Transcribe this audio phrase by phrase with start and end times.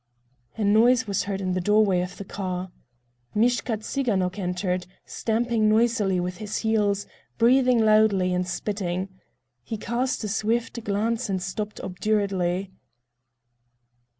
[0.57, 2.71] A noise was heard in the doorway of the car.
[3.35, 7.05] Mishka Tsiganok entered, stamping noisily with his heels,
[7.37, 9.09] breathing loudly and spitting.
[9.61, 12.71] He cast a swift glance and stopped obdurately.